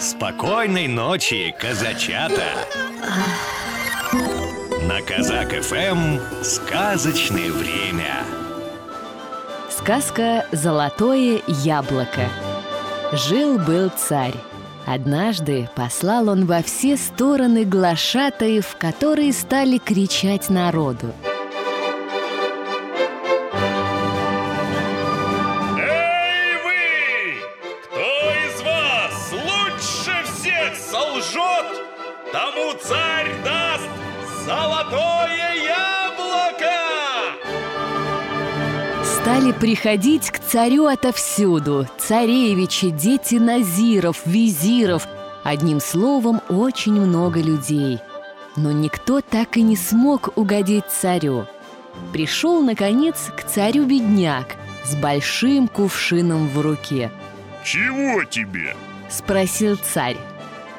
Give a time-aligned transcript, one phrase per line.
[0.00, 2.44] Спокойной ночи, казачата!
[4.82, 8.22] На Казак ФМ сказочное время.
[9.68, 12.28] Сказка «Золотое яблоко».
[13.12, 14.36] Жил-был царь.
[14.86, 21.12] Однажды послал он во все стороны глашатаев, которые стали кричать народу.
[32.82, 33.88] Царь даст
[34.44, 36.74] золотое яблоко!
[39.04, 45.06] Стали приходить к царю отовсюду Царевичи, дети назиров, визиров
[45.44, 48.00] Одним словом, очень много людей
[48.56, 51.46] Но никто так и не смог угодить царю
[52.12, 57.10] Пришел, наконец, к царю бедняк С большим кувшином в руке
[57.64, 58.76] Чего тебе?
[59.10, 60.16] Спросил царь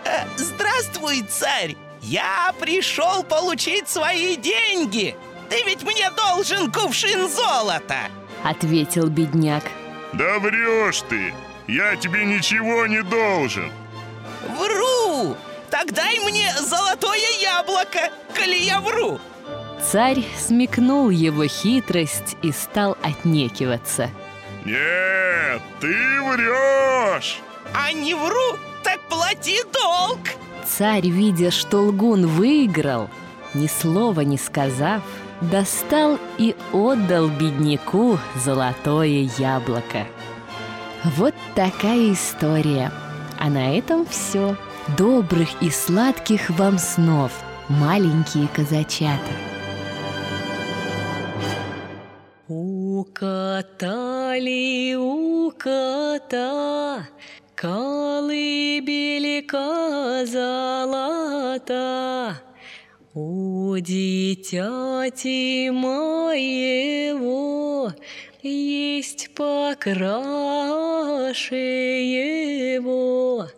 [0.06, 1.76] Э, Здравствуй, царь!
[2.02, 5.16] Я пришел получить свои деньги!
[5.50, 8.10] Ты ведь мне должен кувшин золота!
[8.44, 9.64] Ответил бедняк
[10.14, 11.34] Да врешь ты!
[11.68, 13.72] Я тебе ничего не должен!
[14.58, 15.36] Вру!
[15.70, 19.20] Тогда дай мне золотое яблоко, коли я вру!
[19.92, 24.10] Царь смекнул его хитрость и стал отнекиваться
[24.66, 27.40] Нет, ты врешь!
[27.74, 30.20] А не вру, так плати долг!
[30.78, 33.10] Царь, видя, что лгун выиграл,
[33.54, 35.02] ни слова не сказав,
[35.42, 40.06] достал и отдал бедняку золотое яблоко.
[41.04, 42.92] Вот такая история.
[43.40, 44.56] А на этом все.
[44.98, 47.32] Добрых и сладких вам снов,
[47.68, 49.32] маленькие казачата.
[52.48, 53.76] Укатали
[54.96, 57.08] у кота
[57.60, 59.58] колыбелька
[60.26, 61.76] золота.
[63.14, 66.82] У дитяти моего
[68.42, 69.96] есть покраше
[72.76, 73.50] его.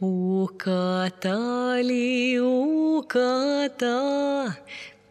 [0.00, 1.18] Укатали
[2.40, 4.56] у кота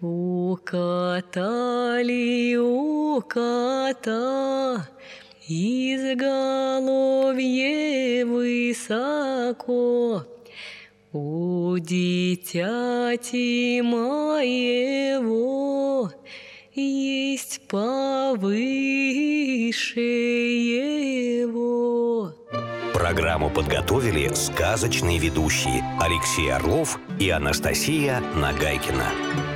[0.00, 1.36] Укатали
[2.56, 4.88] у кота
[5.46, 6.24] изголовье
[8.24, 10.24] высоко.
[11.12, 16.10] У дитяти моего
[16.80, 18.50] есть повыше
[21.40, 22.32] его.
[22.92, 29.55] Программу подготовили сказочные ведущие Алексей Орлов и Анастасия Нагайкина.